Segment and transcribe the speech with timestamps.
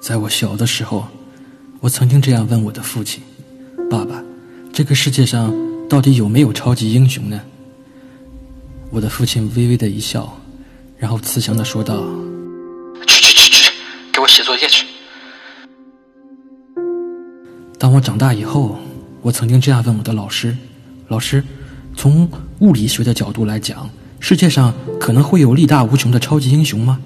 [0.00, 1.06] 在我小的时候，
[1.80, 3.22] 我曾经这样问我的父亲
[3.90, 4.22] ：“爸爸，
[4.72, 5.52] 这个世界上
[5.88, 7.40] 到底有没有超级英雄呢？”
[8.90, 10.38] 我的父亲微微的一笑，
[10.96, 12.04] 然后慈祥的说道
[13.08, 13.72] ：“去去去去，
[14.12, 14.86] 给我写作业去。”
[17.78, 18.78] 当我长大以后，
[19.22, 20.56] 我曾经这样问我的老师
[21.08, 21.44] ：“老师，
[21.96, 23.90] 从物理学的角度来讲，
[24.20, 27.00] 世界上可能会有力大无穷的超级英雄吗？”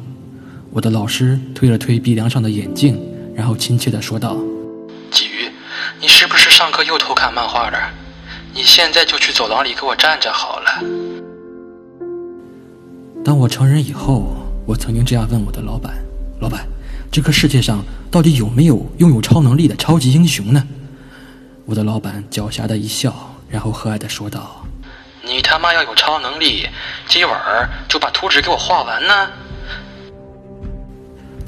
[0.73, 2.97] 我的老师推了推鼻梁上的眼镜，
[3.35, 4.37] 然后亲切的说道
[5.11, 5.51] ：“鲫鱼，
[6.01, 7.91] 你是不是上课又偷看漫画了？
[8.55, 10.81] 你现在就去走廊里给我站着好了。”
[13.25, 15.93] 当我成人以后，我曾经这样问我的老板
[16.41, 16.65] ：“老板，
[17.11, 20.65] 这个世界上到底有没有拥有超能力的超级英雄呢？”
[21.67, 24.65] 我的老板狡黠的一笑，然后和蔼的说道
[25.27, 26.69] ：“你他妈要有超能力，
[27.09, 29.29] 今晚儿就把图纸给我画完呢。”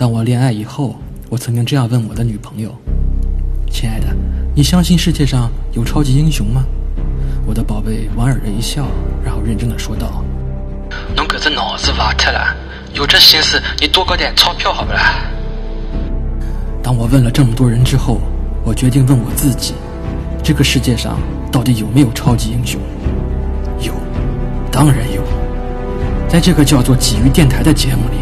[0.02, 0.96] 当我恋爱以后，
[1.28, 2.74] 我曾经这样问我的女朋友
[3.70, 4.08] ：“亲爱的，
[4.52, 6.64] 你相信世界上有超级英雄吗？”
[7.46, 8.84] 我的宝贝莞尔的一笑，
[9.24, 10.24] 然后认真的说道
[11.14, 12.52] ：“侬可这脑子瓦特了，
[12.94, 15.22] 有这心思你多搞点钞票好不啦？”
[16.82, 18.20] 当我问了这么多人之后，
[18.64, 19.72] 我决定问我自己：
[20.42, 21.16] 这个世界上
[21.52, 22.80] 到底有没有超级英雄？
[23.78, 23.92] 有，
[24.68, 25.22] 当然有。
[26.28, 28.16] 在这个叫做“鲫鱼电台”的节目里。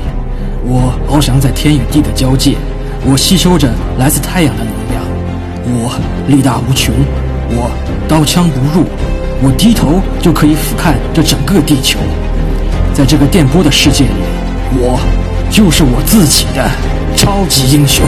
[0.62, 2.56] 我翱翔在天与地的交界，
[3.05, 5.03] 我吸收着来自太阳的能量，
[5.66, 6.94] 我力大无穷，
[7.50, 7.70] 我
[8.08, 8.84] 刀枪不入，
[9.42, 11.98] 我低头就可以俯瞰这整个地球。
[12.92, 14.11] 在这个电波的世界里，
[14.75, 15.00] 我
[15.50, 16.70] 就是我自己的
[17.16, 18.05] 超级英雄。